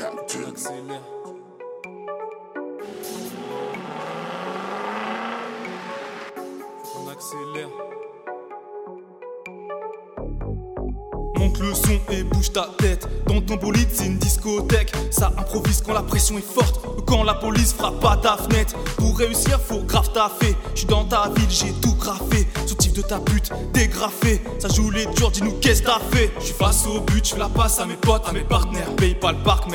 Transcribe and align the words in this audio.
On 0.00 0.48
accélère. 0.48 1.02
On 6.94 7.08
accélère. 7.08 7.87
Monte 11.38 11.60
le 11.60 11.72
son 11.72 12.00
et 12.10 12.24
bouge 12.24 12.52
ta 12.52 12.68
tête. 12.78 13.08
Dans 13.26 13.40
ton 13.40 13.54
bolide, 13.54 13.88
c'est 13.92 14.06
une 14.06 14.18
discothèque. 14.18 14.92
Ça 15.10 15.32
improvise 15.38 15.82
quand 15.82 15.92
la 15.92 16.02
pression 16.02 16.36
est 16.36 16.42
forte. 16.42 16.80
Quand 17.06 17.22
la 17.22 17.34
police 17.34 17.72
frappe 17.72 18.04
à 18.04 18.16
ta 18.16 18.36
fenêtre. 18.36 18.74
Pour 18.96 19.16
réussir, 19.16 19.60
faut 19.60 19.82
grave 19.82 20.10
taffer. 20.12 20.56
J'suis 20.74 20.86
dans 20.86 21.04
ta 21.04 21.30
ville, 21.34 21.48
j'ai 21.48 21.72
tout 21.80 21.94
graffé. 21.94 22.48
Soutif 22.66 22.92
de 22.92 23.02
ta 23.02 23.20
pute, 23.20 23.50
dégrafé. 23.72 24.42
Ça 24.58 24.68
joue 24.68 24.90
les 24.90 25.06
durs, 25.06 25.30
dis-nous 25.30 25.52
qu'est-ce 25.60 25.84
t'as 25.84 26.00
fait. 26.10 26.32
J'suis 26.40 26.54
face 26.54 26.86
au 26.86 27.00
but, 27.00 27.24
j'fais 27.24 27.38
la 27.38 27.48
passe 27.48 27.78
à 27.78 27.86
mes 27.86 27.94
potes, 27.94 28.26
à 28.28 28.32
mes 28.32 28.40
partenaires. 28.40 28.94
Paye 28.96 29.14
pas 29.14 29.32
le 29.32 29.38
parc, 29.38 29.68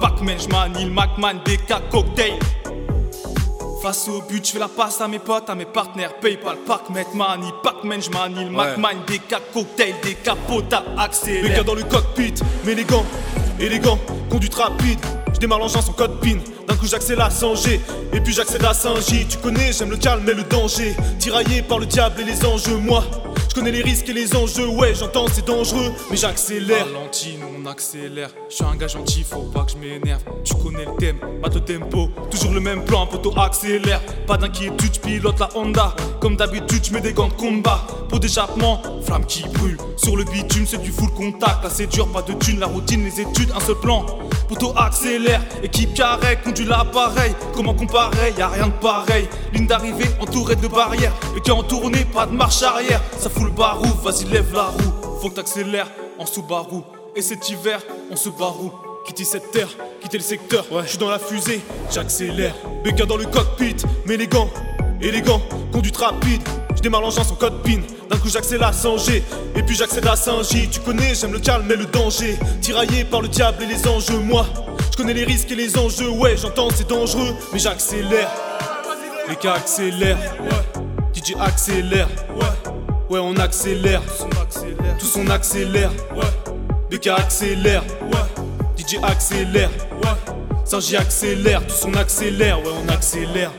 Pac-Man, 0.00 0.36
j'manie 0.38 0.84
le 0.84 0.90
Macman, 0.90 1.38
BK, 1.44 1.90
cocktail. 1.90 2.38
Face 3.82 4.08
au 4.08 4.20
but, 4.20 4.46
je 4.46 4.52
fais 4.52 4.58
la 4.58 4.68
passe 4.68 5.00
à 5.00 5.08
mes 5.08 5.18
potes, 5.18 5.48
à 5.48 5.54
mes 5.54 5.64
partenaires. 5.64 6.14
Paypal, 6.20 6.58
Park, 6.66 6.90
Met 6.90 7.06
Money, 7.14 7.50
Pac-Man, 7.62 8.02
j'manie 8.02 8.44
le 8.44 8.50
Macman, 8.50 8.98
DK, 9.06 9.36
cocktail, 9.54 9.94
décapota, 10.02 10.84
accélère. 10.98 11.56
gars 11.56 11.62
dans 11.62 11.74
le 11.74 11.84
cockpit, 11.84 12.34
mais 12.66 12.74
les 12.74 12.84
gants, 12.84 13.06
élégant, 13.58 13.98
conduite 14.28 14.54
rapide. 14.54 14.98
Je 15.32 15.38
démarre 15.38 15.60
l'engin 15.60 15.80
sans 15.80 15.92
code 15.92 16.20
PIN. 16.20 16.36
D'un 16.68 16.76
coup 16.76 16.86
j'accélère 16.86 17.32
sans 17.32 17.54
G, 17.54 17.80
et 18.12 18.20
puis 18.20 18.34
j'accède 18.34 18.64
à 18.64 18.74
Saint-J. 18.74 19.26
Tu 19.28 19.38
connais, 19.38 19.72
j'aime 19.72 19.90
le 19.90 19.96
calme 19.96 20.28
et 20.28 20.34
le 20.34 20.42
danger. 20.42 20.94
Tiraillé 21.18 21.62
par 21.62 21.78
le 21.78 21.86
diable 21.86 22.20
et 22.20 22.24
les 22.24 22.44
enjeux, 22.44 22.76
moi. 22.76 23.02
Je 23.50 23.54
connais 23.56 23.72
les 23.72 23.82
risques 23.82 24.08
et 24.08 24.12
les 24.12 24.36
enjeux, 24.36 24.68
ouais, 24.68 24.94
j'entends 24.94 25.26
c'est 25.26 25.44
dangereux, 25.44 25.92
mais 26.08 26.16
j'accélère. 26.16 26.86
Ralenti, 26.86 27.36
on 27.42 27.66
accélère. 27.66 28.30
Je 28.48 28.54
suis 28.54 28.64
un 28.64 28.76
gars 28.76 28.86
gentil, 28.86 29.24
faut 29.24 29.42
pas 29.52 29.64
que 29.64 29.72
je 29.72 29.76
m'énerve. 29.76 30.22
Tu 30.44 30.54
connais 30.54 30.84
le 30.84 30.96
thème, 31.00 31.18
pas 31.42 31.48
de 31.48 31.58
tempo. 31.58 32.10
Toujours 32.30 32.52
le 32.52 32.60
même 32.60 32.84
plan, 32.84 33.08
poteau 33.08 33.36
accélère. 33.36 34.00
Pas 34.28 34.36
d'inquiétude, 34.36 35.00
pilote 35.00 35.40
la 35.40 35.48
Honda. 35.56 35.96
Comme 36.20 36.36
d'habitude, 36.36 36.84
je 36.84 36.92
mets 36.92 37.00
des 37.00 37.12
gants 37.12 37.26
de 37.26 37.32
combat. 37.32 37.84
Pour 38.08 38.20
d'échappement, 38.20 38.82
flamme 39.02 39.26
qui 39.26 39.42
brûle. 39.48 39.78
Sur 39.96 40.16
le 40.16 40.22
bitume, 40.22 40.64
c'est 40.64 40.80
du 40.80 40.92
full 40.92 41.10
contact. 41.10 41.64
Là, 41.64 41.70
c'est 41.70 41.88
dur, 41.88 42.06
pas 42.06 42.22
de 42.22 42.34
thune, 42.34 42.60
la 42.60 42.66
routine, 42.66 43.02
les 43.02 43.20
études, 43.20 43.50
un 43.52 43.60
seul 43.60 43.80
plan. 43.80 44.06
Poteau 44.48 44.72
accélère, 44.76 45.42
équipe 45.62 45.94
carré, 45.94 46.38
conduit 46.44 46.66
l'appareil. 46.66 47.34
Comment 47.54 47.74
comparer, 47.74 48.32
y 48.38 48.42
a 48.42 48.48
rien 48.48 48.68
de 48.68 48.72
pareil. 48.72 49.28
Ligne 49.52 49.66
d'arrivée 49.66 50.08
entourée 50.20 50.56
de 50.56 50.68
barrières. 50.68 51.14
Et 51.36 51.40
qui 51.40 51.50
en 51.50 51.64
tournée, 51.64 52.04
pas 52.04 52.26
de 52.26 52.32
marche 52.32 52.62
arrière. 52.62 53.00
Ça 53.18 53.28
le 53.44 53.50
barou, 53.50 53.88
vas-y, 54.02 54.24
lève 54.24 54.52
la 54.54 54.64
roue. 54.64 55.18
Faut 55.20 55.30
que 55.30 55.34
t'accélères 55.34 55.90
en 56.18 56.26
sous-barou. 56.26 56.84
Et 57.16 57.22
cet 57.22 57.48
hiver, 57.48 57.80
on 58.10 58.16
se 58.16 58.28
barou. 58.28 58.72
Quitter 59.06 59.24
cette 59.24 59.50
terre, 59.50 59.68
quitter 60.02 60.18
le 60.18 60.22
secteur. 60.22 60.64
Ouais, 60.70 60.82
je 60.84 60.90
suis 60.90 60.98
dans 60.98 61.08
la 61.08 61.18
fusée, 61.18 61.60
j'accélère. 61.90 62.54
Béca 62.84 63.06
dans 63.06 63.16
le 63.16 63.24
cockpit, 63.24 63.76
mais 64.06 64.16
les 64.16 64.26
gants, 64.26 64.50
élégant, 65.00 65.40
conduite 65.72 65.96
rapide. 65.96 66.42
Je 66.76 66.82
démarre 66.82 67.00
l'engin 67.00 67.24
sans 67.24 67.34
code 67.34 67.62
PIN. 67.62 67.80
D'un 68.10 68.18
coup 68.18 68.28
j'accélère 68.28 68.74
sans 68.74 68.98
G, 68.98 69.22
et 69.56 69.62
puis 69.62 69.74
j'accède 69.74 70.06
à 70.06 70.16
Saint-J. 70.16 70.68
Tu 70.70 70.80
connais, 70.80 71.14
j'aime 71.14 71.32
le 71.32 71.38
calme 71.38 71.70
et 71.70 71.76
le 71.76 71.86
danger. 71.86 72.38
Tiraillé 72.60 73.04
par 73.04 73.22
le 73.22 73.28
diable 73.28 73.62
et 73.62 73.66
les 73.66 73.86
enjeux, 73.88 74.18
moi. 74.18 74.46
Je 74.92 74.96
connais 74.96 75.14
les 75.14 75.24
risques 75.24 75.50
et 75.50 75.56
les 75.56 75.78
enjeux, 75.78 76.10
ouais, 76.10 76.36
j'entends 76.36 76.68
c'est 76.74 76.88
dangereux, 76.88 77.34
mais 77.52 77.58
j'accélère. 77.58 78.30
Les 79.28 79.36
gars 79.36 79.54
accélèrent, 79.54 80.18
ouais. 80.40 80.82
DJ 81.14 81.34
accélère, 81.38 82.08
ouais. 82.36 82.69
Ouais, 83.10 83.18
on 83.18 83.34
accélère, 83.38 84.02
tous 85.00 85.16
on 85.16 85.26
accélère, 85.30 85.90
ouais. 86.14 86.96
BK 86.96 87.08
accélère, 87.08 87.82
ouais. 88.02 88.78
DJ 88.78 88.98
accélère, 89.02 89.68
ouais. 90.00 90.34
Saint-J 90.64 90.96
accélère, 90.96 91.66
tous 91.66 91.86
on 91.88 91.94
accélère, 91.94 92.60
ouais, 92.62 92.70
on 92.84 92.88
accélère. 92.88 93.50